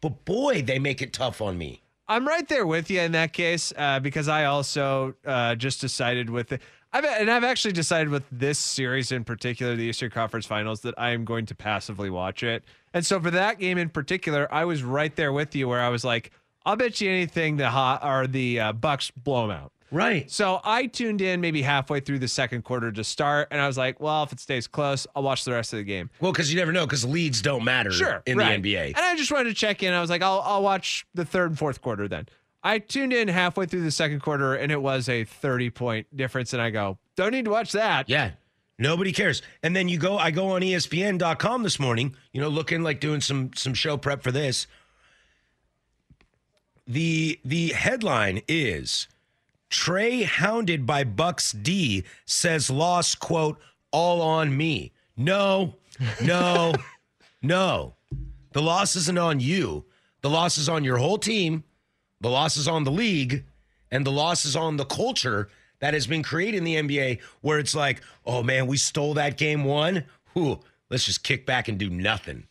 [0.00, 1.82] but boy, they make it tough on me.
[2.08, 6.30] I'm right there with you in that case uh, because I also uh, just decided
[6.30, 6.62] with it.
[6.90, 10.94] I've and I've actually decided with this series in particular, the Eastern Conference Finals, that
[10.96, 12.64] I am going to passively watch it.
[12.94, 15.90] And so for that game in particular, I was right there with you where I
[15.90, 16.32] was like,
[16.64, 19.72] I'll bet you anything the hot or the uh, Bucks blow them out.
[19.90, 20.30] Right.
[20.30, 23.78] So I tuned in maybe halfway through the second quarter to start, and I was
[23.78, 26.10] like, well, if it stays close, I'll watch the rest of the game.
[26.20, 28.62] Well, because you never know, because leads don't matter Sure, in right.
[28.62, 28.86] the NBA.
[28.88, 29.92] And I just wanted to check in.
[29.94, 32.26] I was like, I'll I'll watch the third and fourth quarter then.
[32.62, 36.52] I tuned in halfway through the second quarter, and it was a 30 point difference,
[36.52, 38.08] and I go, don't need to watch that.
[38.10, 38.32] Yeah.
[38.80, 39.42] Nobody cares.
[39.62, 43.20] And then you go, I go on ESPN.com this morning, you know, looking like doing
[43.20, 44.66] some some show prep for this.
[46.86, 49.08] The the headline is
[49.70, 53.58] Trae hounded by Bucks D says loss, quote,
[53.90, 54.92] all on me.
[55.16, 55.74] No,
[56.22, 56.74] no,
[57.42, 57.94] no.
[58.52, 59.84] The loss isn't on you.
[60.22, 61.64] The loss is on your whole team.
[62.20, 63.44] The loss is on the league.
[63.90, 65.48] And the loss is on the culture
[65.80, 69.38] that has been created in the NBA where it's like, oh man, we stole that
[69.38, 70.04] game one.
[70.32, 72.44] Whew, let's just kick back and do nothing.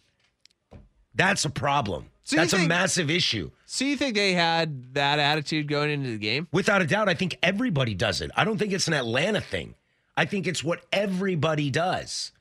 [1.13, 2.05] That's a problem.
[2.23, 3.51] So That's a massive issue.
[3.69, 6.47] So you think they had that attitude going into the game?
[6.53, 8.31] Without a doubt, I think everybody does it.
[8.33, 9.75] I don't think it's an Atlanta thing.
[10.15, 12.31] I think it's what everybody does.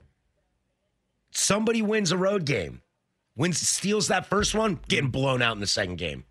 [1.33, 2.81] Somebody wins a road game,
[3.37, 6.25] wins, steals that first one, getting blown out in the second game.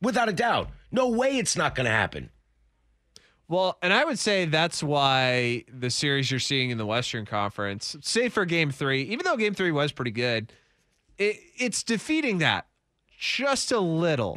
[0.00, 0.70] Without a doubt.
[0.90, 2.30] No way it's not going to happen.
[3.48, 7.96] Well, and I would say that's why the series you're seeing in the Western Conference,
[8.00, 10.54] say for game three, even though game three was pretty good,
[11.18, 12.66] it, it's defeating that
[13.22, 14.36] just a little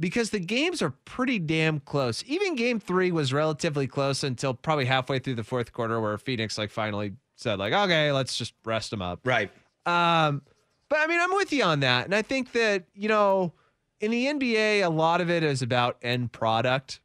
[0.00, 2.24] because the games are pretty damn close.
[2.26, 6.58] Even game three was relatively close until probably halfway through the fourth quarter where Phoenix
[6.58, 9.20] like finally said like, okay, let's just rest them up.
[9.24, 9.52] Right.
[9.86, 10.42] Um,
[10.88, 13.52] but I mean, I'm with you on that, and I think that you know,
[14.00, 17.00] in the NBA, a lot of it is about end product.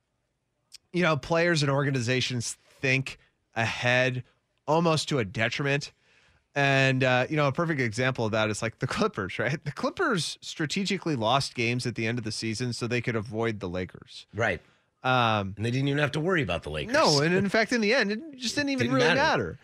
[0.94, 3.20] You know, players and organizations think
[3.56, 4.24] ahead
[4.68, 5.92] almost to a detriment.
[6.56, 9.64] And uh, you know, a perfect example of that is like the Clippers, right?
[9.64, 13.60] The Clippers strategically lost games at the end of the season so they could avoid
[13.60, 14.28] the Lakers.
[14.36, 14.62] Right.
[15.04, 16.94] Um, and they didn't even have to worry about the Lakers.
[16.94, 19.20] No, and in fact, in the end, it just didn't even Didn't really matter.
[19.20, 19.60] matter.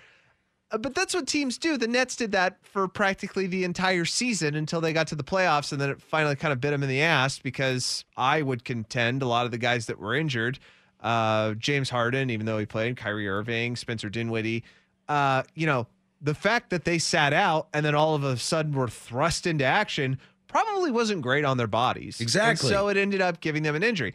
[0.72, 1.78] Uh, but that's what teams do.
[1.78, 5.72] The Nets did that for practically the entire season until they got to the playoffs,
[5.72, 9.22] and then it finally kind of bit them in the ass because I would contend
[9.22, 10.60] a lot of the guys that were injured,
[11.02, 14.64] uh, James Harden, even though he played, Kyrie Irving, Spencer Dinwiddie,
[15.08, 15.88] uh, you know,
[16.22, 19.64] the fact that they sat out and then all of a sudden were thrust into
[19.64, 22.20] action probably wasn't great on their bodies.
[22.20, 22.70] And Exactly.
[22.70, 24.14] so it ended up giving them an injury.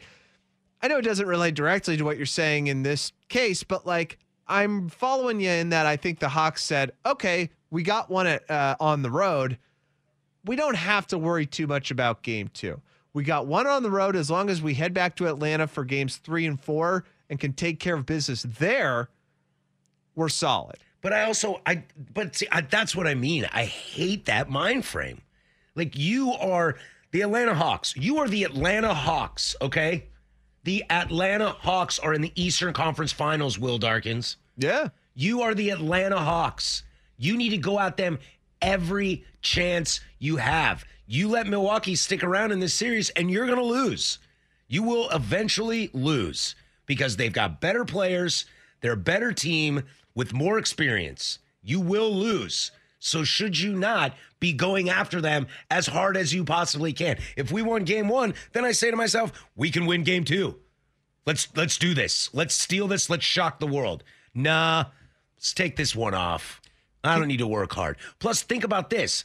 [0.81, 4.19] I know it doesn't relate directly to what you're saying in this case, but like
[4.47, 8.49] I'm following you in that I think the Hawks said, okay, we got one at,
[8.51, 9.57] uh, on the road.
[10.43, 12.81] We don't have to worry too much about game two.
[13.13, 15.85] We got one on the road as long as we head back to Atlanta for
[15.85, 19.09] games three and four and can take care of business there.
[20.15, 20.77] We're solid.
[21.05, 21.83] But I also I
[22.15, 23.47] but see I, that's what I mean.
[23.53, 25.21] I hate that mind frame.
[25.75, 26.77] Like you are
[27.11, 27.95] the Atlanta Hawks.
[27.95, 30.07] You are the Atlanta Hawks, okay?
[30.63, 34.37] The Atlanta Hawks are in the Eastern Conference Finals, Will Darkins.
[34.57, 34.87] Yeah.
[35.13, 36.81] You are the Atlanta Hawks.
[37.19, 38.17] You need to go at them
[38.59, 40.85] every chance you have.
[41.05, 44.17] You let Milwaukee stick around in this series and you're going to lose.
[44.67, 46.55] You will eventually lose
[46.87, 48.45] because they've got better players,
[48.81, 49.83] they're a better team
[50.15, 51.39] with more experience.
[51.61, 52.71] You will lose.
[52.99, 57.19] So should you not be going after them as hard as you possibly can?
[57.35, 60.55] If we won game 1, then I say to myself, we can win game 2.
[61.25, 62.29] Let's let's do this.
[62.33, 63.09] Let's steal this.
[63.09, 64.03] Let's shock the world.
[64.33, 64.85] Nah,
[65.35, 66.61] let's take this one off.
[67.03, 67.97] I don't need to work hard.
[68.19, 69.23] Plus, think about this.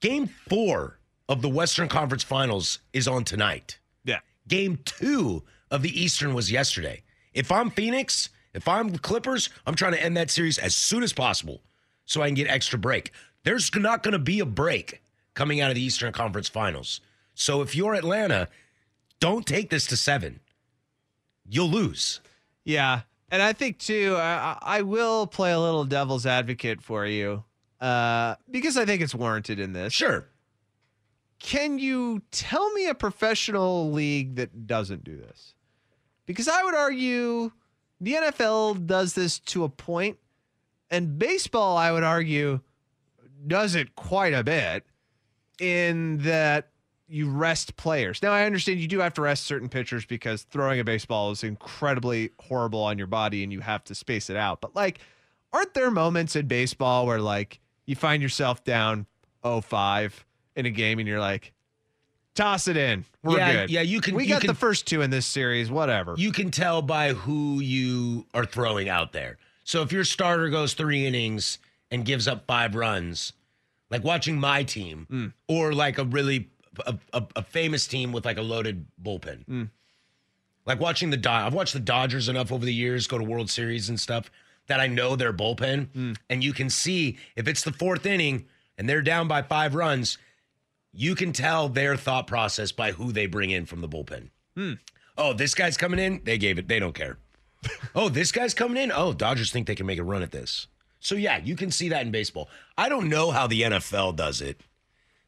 [0.00, 3.78] Game four of the Western Conference Finals is on tonight.
[4.04, 4.20] Yeah.
[4.48, 7.02] Game two of the Eastern was yesterday.
[7.32, 11.02] If I'm Phoenix, if I'm the Clippers, I'm trying to end that series as soon
[11.02, 11.62] as possible
[12.04, 13.12] so I can get extra break.
[13.44, 15.02] There's not going to be a break
[15.34, 17.00] coming out of the Eastern Conference Finals.
[17.34, 18.48] So if you're Atlanta,
[19.20, 20.40] don't take this to seven.
[21.48, 22.20] You'll lose.
[22.64, 23.02] Yeah.
[23.30, 27.44] And I think too, I, I will play a little devil's advocate for you
[27.80, 29.92] uh, because I think it's warranted in this.
[29.92, 30.26] Sure.
[31.38, 35.54] Can you tell me a professional league that doesn't do this?
[36.26, 37.52] Because I would argue
[38.00, 40.18] the NFL does this to a point,
[40.90, 42.60] and baseball, I would argue,
[43.46, 44.84] does it quite a bit
[45.60, 46.70] in that
[47.10, 48.22] you rest players.
[48.22, 51.42] Now, I understand you do have to rest certain pitchers because throwing a baseball is
[51.42, 54.60] incredibly horrible on your body and you have to space it out.
[54.60, 55.00] But, like,
[55.52, 59.06] aren't there moments in baseball where, like, you find yourself down
[59.44, 60.12] 0-5
[60.54, 61.52] in a game and you're like,
[62.40, 63.04] toss it in.
[63.22, 63.70] We're Yeah, good.
[63.70, 66.14] yeah, you can- We you got can- the first two in this series, whatever.
[66.16, 69.38] You can tell by who you are throwing out there.
[69.64, 71.58] So if your starter goes three innings
[71.90, 73.32] and gives up five runs,
[73.90, 75.26] like watching my team hmm.
[75.48, 76.48] or like a really
[76.86, 79.44] a, a, a famous team with like a loaded bullpen.
[79.44, 79.64] Hmm.
[80.66, 83.50] Like watching the Dod I've watched the Dodgers enough over the years go to World
[83.50, 84.30] Series and stuff
[84.66, 85.88] that I know their bullpen.
[85.92, 86.12] Hmm.
[86.28, 88.46] And you can see if it's the fourth inning
[88.78, 90.16] and they're down by five runs,
[90.92, 94.30] you can tell their thought process by who they bring in from the bullpen.
[95.16, 96.22] Oh, this guy's coming in.
[96.24, 96.68] They gave it.
[96.68, 97.18] They don't care.
[97.94, 98.92] oh, this guy's coming in.
[98.92, 100.66] Oh, Dodgers think they can make a run at this.
[100.98, 102.48] So yeah, you can see that in baseball.
[102.76, 104.60] I don't know how the NFL does it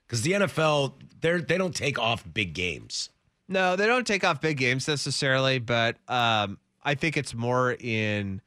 [0.06, 3.08] because the NFL they're they don't take off big games.
[3.48, 8.40] No, they don't take off big games necessarily, but um, I think it's more in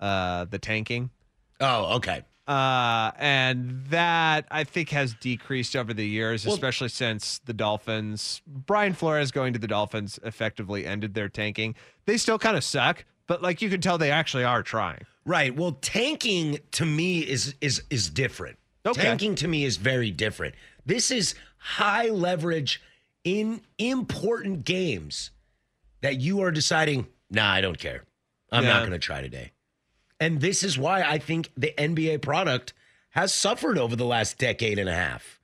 [0.00, 1.10] uh, the tanking.
[1.60, 2.24] Oh, okay.
[2.48, 8.40] Uh, and that I think has decreased over the years, Well- especially since the Dolphins,
[8.46, 11.74] Brian Flores going to the Dolphins effectively ended their tanking.
[12.06, 15.02] They still kind of suck, but like you can tell they actually are trying.
[15.26, 15.54] Right.
[15.54, 18.56] Well, tanking to me is is is different.
[18.86, 19.02] Okay.
[19.02, 20.54] Tanking to me is very different.
[20.86, 22.80] This is high leverage
[23.24, 25.32] in important games
[26.00, 28.04] that you are deciding, nah, I don't care.
[28.50, 28.70] I'm Yeah.
[28.70, 29.52] not going to try today.
[30.20, 32.72] And this is why I think the NBA product
[33.10, 35.40] has suffered over the last decade and a half.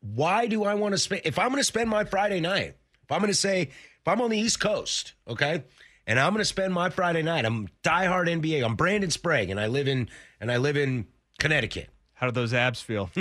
[0.00, 3.12] Why do I want to spend if I'm going to spend my Friday night, if
[3.12, 5.64] I'm going to say if I'm on the East Coast, okay?
[6.06, 7.44] And I'm going to spend my Friday night.
[7.44, 8.64] I'm diehard NBA.
[8.64, 10.08] I'm Brandon Sprague and I live in
[10.40, 11.06] and I live in
[11.38, 11.88] Connecticut.
[12.14, 13.10] How do those abs feel?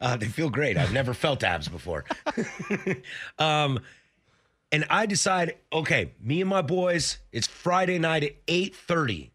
[0.00, 0.76] Uh, they feel great.
[0.76, 2.04] I've never felt abs before.
[3.38, 3.78] um,
[4.72, 9.30] and I decide, okay, me and my boys, it's Friday night at 8:30.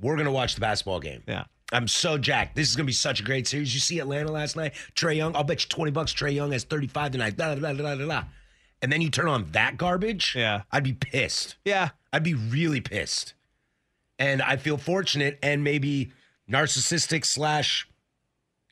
[0.00, 1.22] We're gonna watch the basketball game.
[1.26, 1.44] Yeah.
[1.72, 2.54] I'm so jacked.
[2.54, 3.74] This is gonna be such a great series.
[3.74, 4.74] You see Atlanta last night.
[4.94, 5.34] Trae Young.
[5.34, 6.12] I'll bet you twenty bucks.
[6.14, 7.36] Trae Young has 35 tonight.
[7.36, 8.22] Da, da, da, da, da, da.
[8.82, 10.34] And then you turn on that garbage.
[10.36, 10.62] Yeah.
[10.70, 11.56] I'd be pissed.
[11.64, 11.90] Yeah.
[12.12, 13.32] I'd be really pissed.
[14.18, 16.12] And I feel fortunate and maybe
[16.50, 17.88] narcissistic slash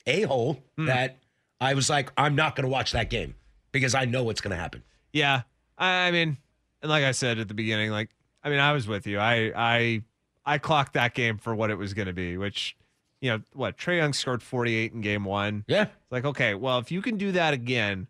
[0.07, 0.87] a hole Hmm.
[0.87, 1.19] that
[1.61, 3.35] I was like, I'm not going to watch that game
[3.73, 4.83] because I know what's going to happen.
[5.13, 5.43] Yeah.
[5.79, 6.37] I, I mean,
[6.83, 8.11] and like I said at the beginning, like
[8.43, 9.18] I mean, I was with you.
[9.18, 10.03] I I
[10.47, 12.77] I clocked that game for what it was going to be, which
[13.20, 15.64] you know what Trae Young scored 48 in game one.
[15.66, 15.83] Yeah.
[15.85, 18.07] It's like okay, well if you can do that again,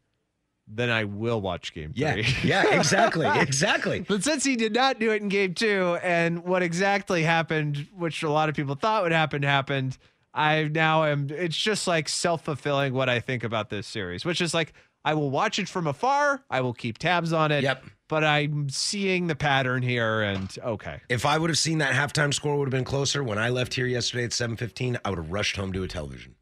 [0.66, 2.14] then I will watch game Yeah.
[2.14, 2.26] three.
[2.42, 3.26] Yeah, exactly.
[3.28, 4.00] exactly.
[4.00, 8.22] But since he did not do it in game two, and what exactly happened, which
[8.22, 9.96] a lot of people thought would happen, happened.
[10.36, 11.28] I now am.
[11.30, 14.72] It's just like self fulfilling what I think about this series, which is like
[15.04, 16.42] I will watch it from afar.
[16.50, 17.62] I will keep tabs on it.
[17.62, 17.84] Yep.
[18.08, 21.00] But I'm seeing the pattern here, and okay.
[21.08, 23.74] If I would have seen that halftime score would have been closer when I left
[23.74, 26.34] here yesterday at 7:15, I would have rushed home to a television.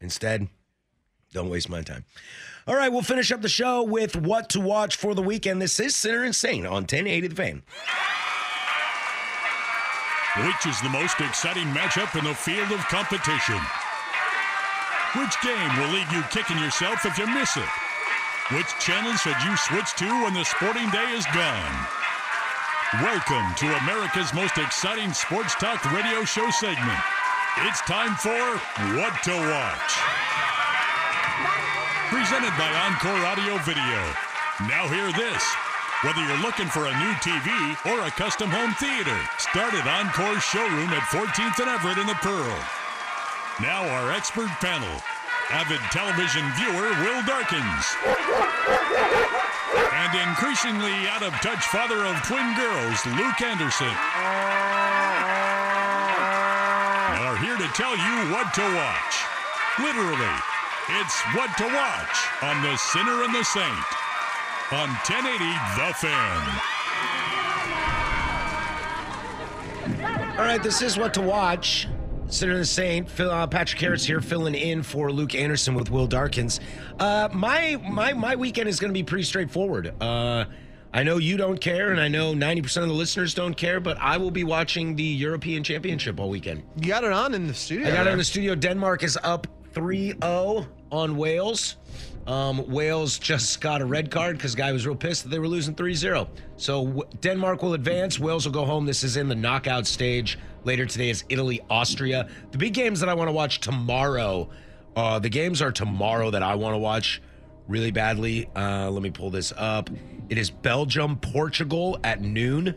[0.00, 0.48] Instead,
[1.32, 2.04] don't waste my time.
[2.66, 5.62] All right, we'll finish up the show with what to watch for the weekend.
[5.62, 7.62] This is Sinner and Saint on 1080 The Fan.
[10.36, 13.60] Which is the most exciting matchup in the field of competition?
[15.16, 17.68] Which game will leave you kicking yourself if you miss it?
[18.52, 21.76] Which channel should you switch to when the sporting day is gone?
[23.00, 27.00] Welcome to America's most exciting sports talk radio show segment.
[27.64, 28.60] It's time for
[29.00, 29.90] What to Watch.
[32.12, 34.00] Presented by Encore Audio Video.
[34.68, 35.42] Now hear this.
[36.04, 37.48] Whether you're looking for a new TV
[37.96, 42.20] or a custom home theater, start at Encore's showroom at 14th and Everett in the
[42.20, 42.60] Pearl.
[43.62, 45.00] Now our expert panel.
[45.50, 47.84] Avid television viewer Will Darkins.
[49.92, 53.92] And increasingly out of touch father of twin girls Luke Anderson.
[57.20, 59.14] Are here to tell you what to watch.
[59.78, 60.36] Literally,
[61.00, 63.84] it's what to watch on The Sinner and the Saint
[64.72, 65.44] on 1080
[65.76, 66.74] The Fan.
[70.38, 71.88] All right, this is what to watch.
[72.28, 76.06] Sinner the Saint, Phil, uh, Patrick Harris here, filling in for Luke Anderson with Will
[76.06, 76.58] Darkins.
[76.98, 79.94] Uh, my my my weekend is going to be pretty straightforward.
[80.02, 80.46] Uh,
[80.92, 83.78] I know you don't care, and I know ninety percent of the listeners don't care,
[83.78, 86.62] but I will be watching the European Championship all weekend.
[86.80, 87.88] You got it on in the studio.
[87.88, 88.54] I got it in the studio.
[88.54, 91.76] Denmark is up 3-0 on Wales.
[92.26, 95.48] Um, Wales just got a red card because guy was real pissed that they were
[95.48, 96.26] losing 3-0.
[96.56, 98.18] So w- Denmark will advance.
[98.18, 98.86] Wales will go home.
[98.86, 100.38] This is in the knockout stage.
[100.64, 102.28] Later today is Italy, Austria.
[102.50, 104.48] The big games that I want to watch tomorrow.
[104.96, 107.20] Uh, the games are tomorrow that I want to watch
[107.68, 108.48] really badly.
[108.56, 109.90] Uh, let me pull this up.
[110.30, 112.74] It is Belgium, Portugal at noon.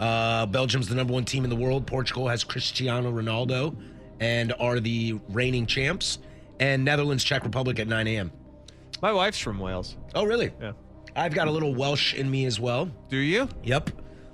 [0.00, 1.86] Uh, Belgium's the number one team in the world.
[1.86, 3.76] Portugal has Cristiano Ronaldo
[4.18, 6.18] and are the reigning champs.
[6.58, 8.32] And Netherlands, Czech Republic at 9 a.m.
[9.00, 9.96] My wife's from Wales.
[10.16, 10.50] Oh, really?
[10.60, 10.72] Yeah.
[11.14, 12.90] I've got a little Welsh in me as well.
[13.08, 13.48] Do you?
[13.62, 13.90] Yep.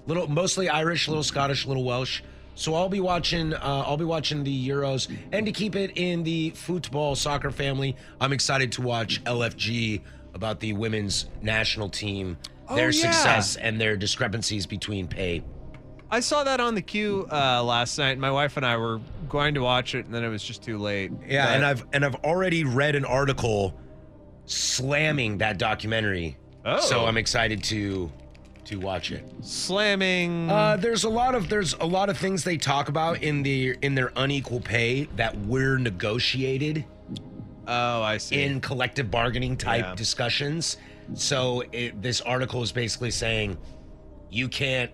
[0.07, 2.23] Little, mostly Irish, little Scottish, little Welsh.
[2.57, 3.53] So I'll be watching.
[3.55, 7.97] Uh, I'll be watching the Euros, and to keep it in the football soccer family,
[8.21, 10.03] I'm excited to watch LFG
[10.35, 12.37] about the women's national team,
[12.69, 13.11] Oh, their yeah.
[13.11, 15.43] success and their discrepancies between pay.
[16.11, 18.19] I saw that on the queue uh, last night.
[18.19, 20.79] My wife and I were going to watch it, and then it was just too
[20.79, 21.11] late.
[21.27, 23.75] Yeah, But- and I've and I've already read an article
[24.47, 26.37] slamming that documentary.
[26.65, 26.81] Oh.
[26.81, 28.13] So I'm excited to
[28.67, 29.25] to watch it.
[29.43, 30.51] slamming.
[30.51, 33.77] Uh, there's a lot of there's a lot of things they talk about in the
[33.83, 36.85] in their unequal pay that were negotiated
[37.67, 38.43] oh, I see.
[38.43, 39.95] in collective bargaining type Yeah.
[39.95, 40.77] discussions.
[41.15, 43.59] So it, this article is basically saying
[44.31, 44.91] you can't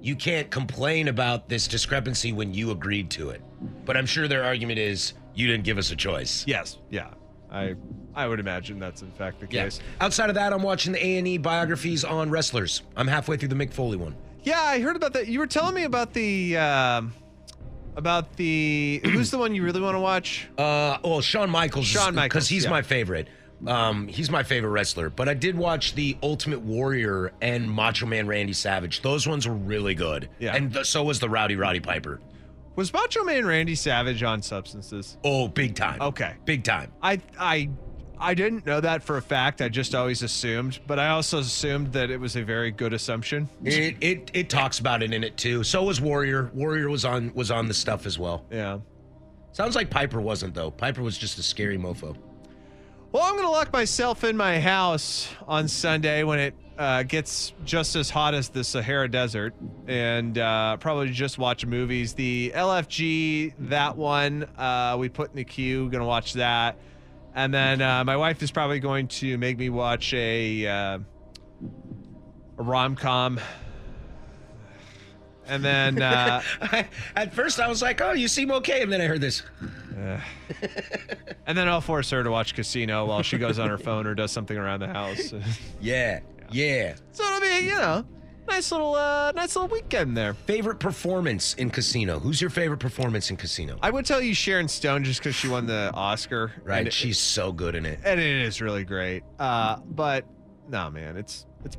[0.00, 3.40] you can't complain about this discrepancy when you agreed to it.
[3.84, 6.44] But I'm sure their argument is you didn't give us a choice.
[6.46, 6.78] yes.
[6.90, 7.08] Yeah.
[7.50, 7.74] I
[8.16, 9.64] I would imagine that's in fact the Yeah.
[9.64, 9.80] case.
[10.00, 12.82] Outside of that, I'm watching the A and E biographies on wrestlers.
[12.96, 14.14] I'm halfway through the Mick Foley one.
[14.42, 15.28] Yeah, I heard about that.
[15.28, 17.12] You were telling me about the um,
[17.96, 20.48] about the who's the one you really want to watch?
[20.56, 21.86] Uh, well, Shawn Michaels.
[21.86, 22.70] Shawn Michaels, because he's yeah.
[22.70, 23.28] my favorite.
[23.66, 25.08] Um, he's my favorite wrestler.
[25.10, 29.00] But I did watch the Ultimate Warrior and Macho Man Randy Savage.
[29.02, 30.28] Those ones were really good.
[30.38, 30.54] Yeah.
[30.54, 32.20] and th- so was the Rowdy Roddy Piper.
[32.76, 35.16] Was Macho Man Randy Savage on substances?
[35.24, 36.00] Oh, big time.
[36.02, 36.34] Okay.
[36.44, 36.92] big time.
[37.02, 37.70] I I
[38.18, 39.60] I didn't know that for a fact.
[39.60, 43.48] I just always assumed, but I also assumed that it was a very good assumption.
[43.64, 45.64] It it it talks about it in it too.
[45.64, 46.50] So was Warrior.
[46.54, 48.44] Warrior was on was on the stuff as well.
[48.50, 48.78] Yeah.
[49.52, 50.70] Sounds like Piper wasn't though.
[50.70, 52.16] Piper was just a scary mofo.
[53.12, 57.96] Well, I'm gonna lock myself in my house on Sunday when it uh, gets just
[57.96, 59.54] as hot as the Sahara Desert,
[59.86, 62.12] and uh, probably just watch movies.
[62.12, 65.88] The LFG, that one, uh, we put in the queue.
[65.88, 66.76] Gonna watch that,
[67.36, 70.98] and then uh, my wife is probably going to make me watch a uh,
[72.58, 73.38] a rom com.
[75.46, 76.42] And then uh,
[77.14, 79.42] At first, I was like, "Oh, you seem okay," and then I heard this.
[81.46, 84.14] and then I'll force her to watch Casino while she goes on her phone or
[84.14, 85.32] does something around the house.
[85.80, 86.20] Yeah,
[86.50, 86.96] yeah.
[87.12, 88.04] So it'll be, you know,
[88.48, 90.34] nice little, uh, nice little weekend there.
[90.34, 92.18] Favorite performance in Casino?
[92.18, 93.78] Who's your favorite performance in Casino?
[93.82, 96.52] I would tell you Sharon Stone just because she won the Oscar.
[96.64, 98.00] Right, and it- she's so good in it.
[98.04, 99.22] and it is really great.
[99.38, 100.24] Uh, but
[100.68, 101.76] no, man, it's it's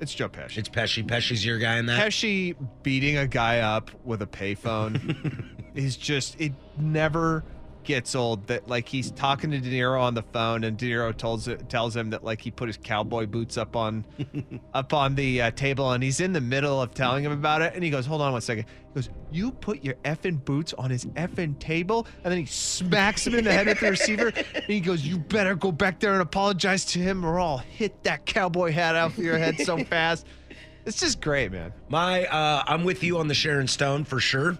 [0.00, 0.58] it's Joe Pesci.
[0.58, 1.04] It's Pesci.
[1.06, 2.00] Pesci's your guy in that.
[2.06, 7.44] Pesci beating a guy up with a payphone is just it never
[7.88, 11.16] gets old that like he's talking to De Niro on the phone and De Niro
[11.16, 14.04] tells it, tells him that like he put his cowboy boots up on
[14.74, 17.72] up on the uh, table and he's in the middle of telling him about it
[17.74, 18.66] and he goes hold on one second.
[18.88, 22.06] He goes you put your effing boots on his effing table?
[22.24, 24.34] And then he smacks him in the head with the receiver.
[24.54, 28.02] And he goes you better go back there and apologize to him or I'll hit
[28.02, 30.26] that cowboy hat off your head so fast.
[30.84, 31.72] It's just great man.
[31.88, 34.58] My, uh, I'm with you on the Sharon Stone for sure.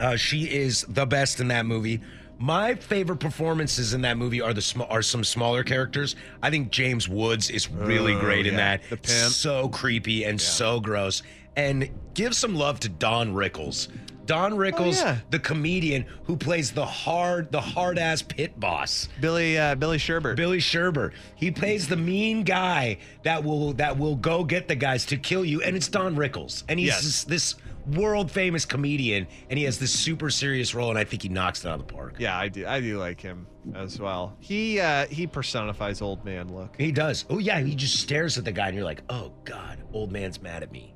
[0.00, 2.00] Uh, she is the best in that movie.
[2.42, 6.16] My favorite performances in that movie are the sm- are some smaller characters.
[6.42, 8.78] I think James Woods is really Oh, great in yeah.
[8.78, 8.88] that.
[8.88, 9.32] The pimp.
[9.32, 11.22] So creepy and so gross.
[11.54, 13.88] And give some love to Don Rickles.
[14.24, 15.16] Don Rickles, Oh, yeah.
[15.30, 19.08] the comedian who plays the hard, the hard ass pit boss.
[19.20, 21.12] Billy uh, Billy Sherbert Billy Sherber.
[21.34, 25.44] He plays the mean guy that will that will go get the guys to kill
[25.44, 27.02] you, and it's Don Rickles, and he's Yes.
[27.02, 27.54] this, this
[27.96, 31.64] world famous comedian, and he has this super serious role, and I think he knocks
[31.64, 32.16] it out of the park.
[32.18, 32.66] Yeah, I do.
[32.66, 34.36] I do like him as well.
[34.40, 36.76] He uh he personifies old man look.
[36.78, 37.24] He does.
[37.30, 40.40] Oh yeah, he just stares at the guy, and you're like, oh god, old man's
[40.40, 40.94] mad at me.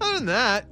[0.00, 0.66] Other than that,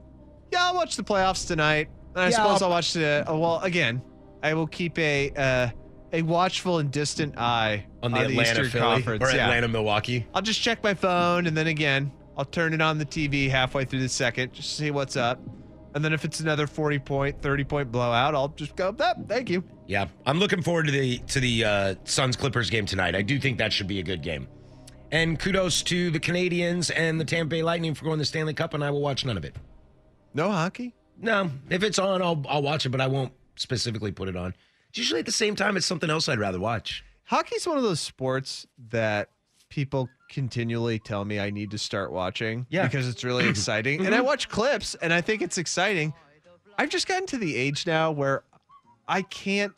[0.53, 1.89] yeah, I'll watch the playoffs tonight.
[2.15, 3.25] And I Yeah, suppose I'll- I'll watch the.
[3.31, 4.03] Uh, well, again,
[4.43, 5.71] I will keep a uh,
[6.15, 9.23] a watchful and distant eye On the Atlanta Eastern Philly Conference.
[9.25, 9.45] or yeah.
[9.45, 10.27] Atlanta Milwaukee.
[10.35, 13.85] I'll just check my phone, and then again, I'll turn it on the TV halfway
[13.85, 15.41] through the second, just to see what's up.
[15.95, 18.93] And then if it's another forty point, thirty point blowout, I'll just go.
[18.93, 19.63] That, thank you.
[19.87, 23.15] Yeah, I'm looking forward to the to the uh, Suns Clippers game tonight.
[23.15, 24.49] I do think that should be a good game.
[25.11, 28.55] And kudos to the Canadians and the Tampa Bay Lightning for going to the Stanley
[28.55, 29.55] Cup, and I will watch none of it.
[30.33, 30.95] No hockey.
[31.21, 34.55] No, if it's on, I'll I'll watch it, but I won't specifically put it on.
[34.89, 35.77] It's usually at the same time.
[35.77, 37.05] It's something else I'd rather watch.
[37.25, 39.29] Hockey's one of those sports that
[39.69, 42.85] people continually tell me I need to start watching Yeah.
[42.85, 44.05] because it's really exciting.
[44.05, 44.27] And I mm-hmm.
[44.27, 46.13] watch clips and I think it's exciting.
[46.79, 48.43] I've just gotten to the age now where
[49.07, 49.73] I can't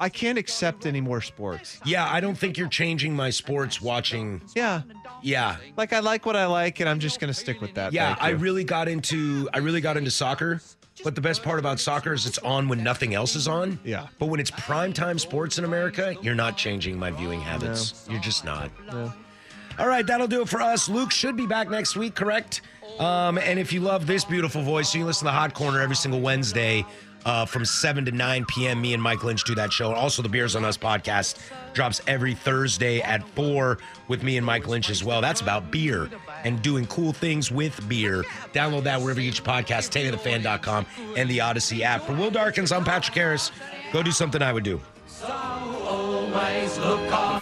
[0.00, 1.80] I can't accept any more sports.
[1.84, 4.40] Yeah, I don't think you're changing my sports watching.
[4.56, 4.82] Yeah.
[5.24, 7.92] Yeah, Like I like what I like and I'm just going to stick with that.
[7.92, 8.16] yeah.
[8.18, 10.60] I really got into I really got into soccer.
[11.04, 13.78] But the best part about soccer is it's on when nothing else is on.
[13.82, 14.08] Yeah.
[14.18, 18.06] But when it's primetime sports in America, you're not changing my viewing habits.
[18.10, 18.70] You're just not.
[19.78, 20.88] All right, that'll do it for us.
[20.88, 22.60] Luke should be back next week, correct?
[22.98, 25.80] Um, and if you love this beautiful voice, you can listen to the Hot Corner
[25.80, 26.84] every single Wednesday
[27.24, 28.80] uh, from 7 to 9 p.m.
[28.80, 29.92] Me and Mike Lynch do that show.
[29.92, 31.38] Also, the Beers on Us podcast
[31.72, 35.20] drops every Thursday at 4 with me and Mike Lynch as well.
[35.20, 36.10] That's about beer
[36.44, 38.24] and doing cool things with beer.
[38.52, 42.02] Download that wherever you get your podcast, 1080TheFan.com and the Audacy app.
[42.02, 43.52] For Will Darkins, I'm Patrick Harris.
[43.92, 44.80] Go do something I would do.